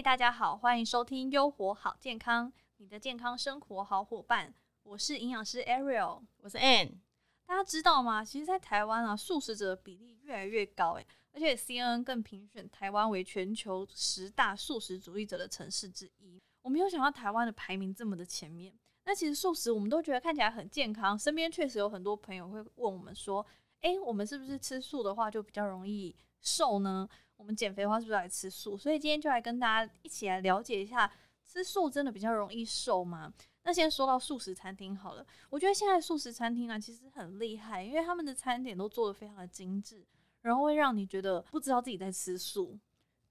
[0.00, 4.54] 嗨，大家好，欢迎收听优活好健康，你的健康生活好伙伴。
[4.82, 6.92] 我是营养师 Ariel，我是 Ann。
[7.44, 8.24] 大家知道吗？
[8.24, 16.40] 其实，在台湾啊，素食者的比例越来越高，诶，而且 CNN 更评选台湾为全球十大素食主义者的城市之一。
[16.62, 18.72] 我没有想到台湾的排名这么的前面。
[19.04, 23.46] 那其实素食我们都觉得看起来很健康，身边确实有很多朋友会问我们说
[23.82, 27.06] ：“诶，我们是不是吃素的话就比较容易瘦呢？
[27.40, 31.10] 我们减肥的话是不是来吃素？”所以今天就来跟大家一起来了解一下，
[31.50, 33.32] 吃素真的比较容易瘦吗？
[33.62, 40.04] 那先说到素食餐厅好了，我觉得现在素食餐厅啊其实很厉害，因为他们的餐点都做的非常的精致，
[40.42, 42.78] 然后会让你觉得不知道自己在吃素。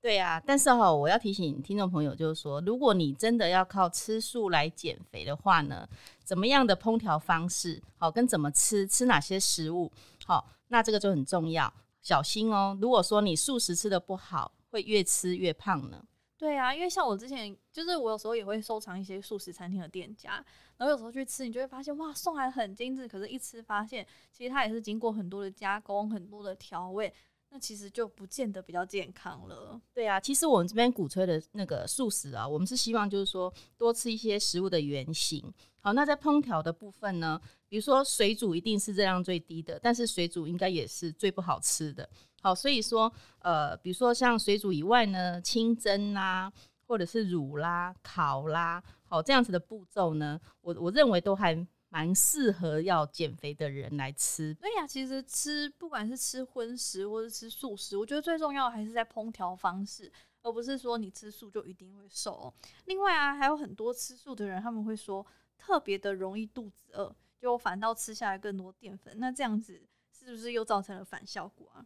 [0.02, 5.86] 对呀，但是哈，我要提醒听众朋友，就是说，如果你真的要靠吃素来减肥的话呢，
[6.24, 9.92] 怎么样的烹调方式，好，跟怎么吃，吃哪些食物，
[10.26, 12.78] 好，那这个就很重要，小心哦。
[12.82, 16.04] 如果说你素食吃的不好，会越吃越胖呢。
[16.38, 20.44] 对啊，因为像我之前，就是我有时候也会收藏一些素食餐厅的店家，
[20.78, 27.14] 然后有时候去吃，你就会发现哇，送来很精致，可是一吃发现，其实它也是经过很多的加工，很多的调味，
[27.52, 29.80] 那其实就不见得比较健康了。
[29.94, 35.52] 对啊，其实我们这边鼓吹的那个素食啊，我们是希望就是说多吃一些食物的原型。
[35.82, 42.08] 好，那在烹调的部分呢，比如说水煮一定是热量最低的，但是水煮应该也是最不好吃的。
[42.42, 46.52] 好，所以说，呃，比如说像水煮以外呢，清蒸啦，
[46.86, 51.56] 或者是卤啦、烤啦，好这样子的步骤呢，我我认为都还
[51.90, 54.54] 蛮适合要减肥的人来吃。
[54.56, 62.54] 对呀，其实吃不管是吃荤食或者吃素食，我觉得最重要的还是在烹调方式，而不是说你吃素就一定会瘦。
[62.86, 65.26] 另外啊，还有很多吃素的人，他们会说
[65.58, 69.82] 特别的容易肚子饿，就反倒吃下来更多淀粉，那这样子
[70.12, 71.86] 是不是又造成了反效果啊？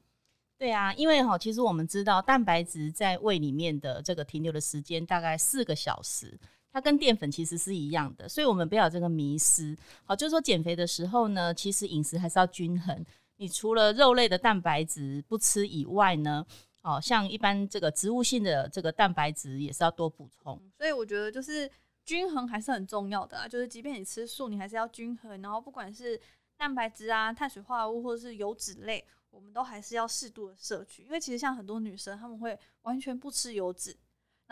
[0.58, 6.40] 对啊，因为哈，其实我们知道蛋白质在胃里面的这个停留的时间大概四个小时，
[6.74, 9.78] 它跟淀粉其实是一样的，所以我们不要这个迷失。
[10.04, 13.06] 好，就是说减肥的时候呢，其实饮食还是要均衡。
[13.38, 16.46] 你除了肉类的蛋白质不吃以外呢，
[16.82, 20.60] 哦，像一般这个植物性的这个蛋白质也是要多补充。
[20.76, 21.70] 所以我觉得就是
[22.04, 25.42] 均衡还是很重要的啊，就是即便你吃素，你还是要均衡。
[25.42, 26.20] 然后不管是
[26.58, 29.06] 蛋白质啊、碳水化合物或者是油脂类。
[29.30, 33.98] 我们都还是要适度的摄取，因为其实像很多女生，她们会完全不吃油脂，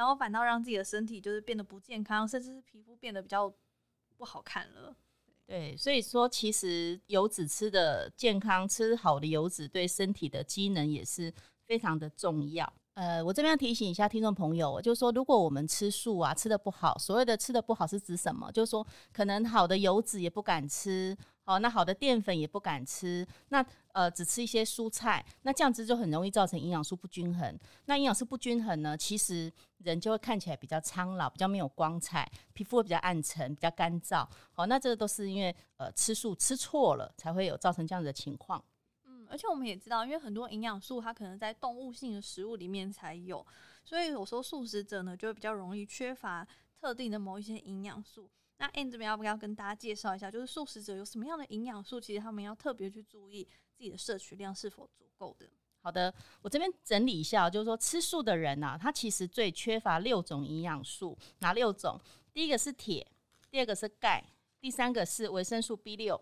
[0.01, 3.53] 然后反倒让自己的身体就是变得不健康，甚至是皮肤变得比较
[4.17, 4.95] 不好看了。
[5.45, 11.31] 对，所以说其实油脂吃的健康，吃好的油脂对身体的机能也是
[11.67, 12.73] 非常的重要。
[12.95, 18.51] 呃，我这边要提醒一下听众朋友，就是说如果我们吃素啊，吃的不好，所谓的吃的不好是指什么？
[18.51, 21.15] 就是说可能好的油脂也不敢吃。
[21.51, 27.59] 哦，那好的淀粉也不敢吃，那呃只吃一些蔬菜，那这样子就很容易造成营养素不均衡。
[27.85, 34.25] 那营养素不均衡呢，其实人就会看起来比较苍老，比较没有光彩，皮肤会比较暗沉，比较干燥。
[34.53, 38.63] 好，那这个都是因为呃吃素吃错了，才会有造成这样子的情况。
[39.03, 43.45] 嗯，而且我们也知道，因为很多营养素它可能在动物性的食物里面才有，
[43.83, 46.47] 所以有时候素食者呢就会比较容易缺乏
[46.79, 48.29] 特定的某一些营养素。
[48.61, 51.99] 那 N 这边要不要跟大家介绍一下，就是素食者有什么样的营养素？
[51.99, 55.49] 其实他们要特别去注意自己的摄取量是否足够的。
[55.81, 56.13] 好的，
[56.43, 61.99] 我这边整理一下，就是说吃素的人呐，他其实最缺乏六种营养素，哪六种？
[62.31, 63.11] 第一个是铁，
[63.49, 64.23] 第二个是钙，
[64.59, 66.21] 第三个是维生素 B 六、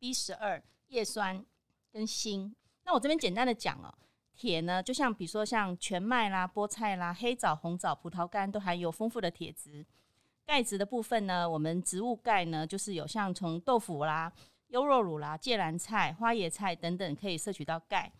[0.00, 1.46] B 十二、叶酸
[1.92, 2.52] 跟锌。
[2.82, 3.94] 那我这边简单的讲哦，
[4.34, 9.86] 铁呢，就像比如说像全麦啦、菠菜啦、黑枣、红枣、葡萄干都含有丰富的铁质。
[10.46, 14.32] 钙质的部分呢，我们植物钙呢，就是有像从豆腐啦、
[14.68, 18.12] 优酪乳啦、芥蓝菜、花椰菜等等可以摄取到钙。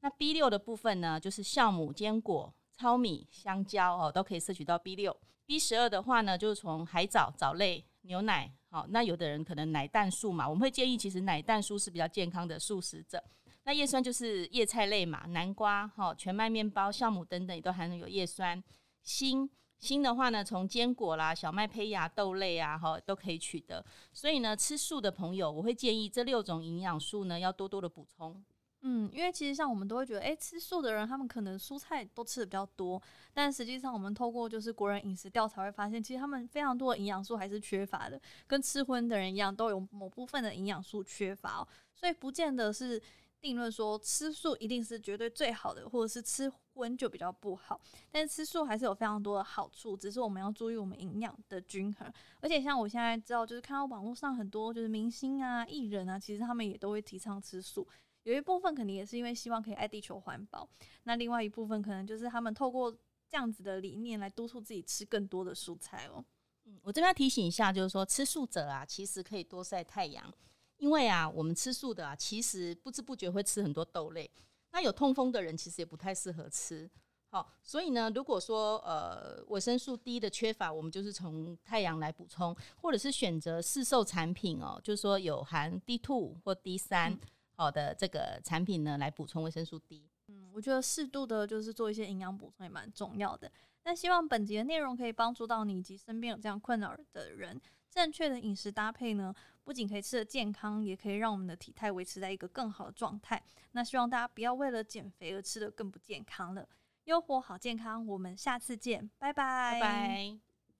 [0.00, 5.16] 那 B 六的部分呢，就是酵母、坚果、糙米、香蕉哦，都可以摄取到 B 六。
[5.46, 8.52] B 十二的话呢，就是从海藻、藻类、牛奶。
[8.70, 13.22] 好，那有的人可能奶蛋素嘛，我们会建议其实奶蛋素是比较健康的素食者。
[13.62, 18.62] 那叶酸就是叶菜类嘛，南瓜、哈全麦面包、酵母等等也都含有叶酸。
[19.02, 19.48] 锌。
[19.78, 23.84] 锌的话呢，从坚果啦、小麦胚芽、豆类啊，哈都可以取得。
[24.12, 28.42] 所以呢，吃素的朋友，我会建议这六种营养素呢，要多多的补充。
[28.82, 33.00] 嗯，因为其实像我们都会觉得，哎，吃素的人他们可能蔬菜都吃的比较多，
[33.32, 43.00] 但实际上我们透过就是国人饮食调查会发现，其实他们非常多的营养素还是缺乏的，跟吃荤的人一样，都有某部分的营养素缺乏，哦所以不见得是。
[43.40, 47.80] 定论说吃素一定是绝对最好的，或者是吃荤就比较不好。
[48.10, 52.12] 但是吃素还是有非常多的好处，只是我们要注意我们营养的均衡。
[52.40, 57.86] 而且像我现在知道，就是看到网络上很多就是明星啊、艺人啊，其实他们也都会提倡吃素。
[58.24, 60.68] 有一部分肯定也是因为希望可以爱地球环保，
[61.04, 62.90] 那另外一部分可能就是他们透过
[63.28, 66.22] 这样子的理念来督促自己吃更多的蔬菜哦。
[66.66, 70.30] 嗯，我这边要提醒一下，就是说吃素者啊，其实可以多晒太阳，
[70.78, 74.30] 因为啊，我们吃素的啊，其实不知不觉会吃很多豆类。
[74.70, 76.90] 那有痛风的人其实也不太适合吃。
[77.30, 87.18] 好，所以呢，如果说呃维生素 D 的缺乏，我们就是从太阳来补充，或者是选择市售产品哦，就是说有含 D two 或 D 三
[87.54, 90.08] 好的这个产品呢，来补充维生素 D。
[90.28, 93.50] 嗯，我觉得适度的就是做一些营养补充也蛮重要的。
[93.84, 97.60] 那希望本集的内容可以帮助到你以及身边有这样困扰的人。
[97.90, 99.34] 正确的饮食搭配呢，
[99.68, 103.42] 不仅可以吃的健康，也可以让我们的体态维持在一个更好的状态。
[103.72, 106.66] 那希望大家不要为了减肥而吃的更不健康了。
[107.04, 110.47] 优活好健康，我们下次见，拜拜，拜拜。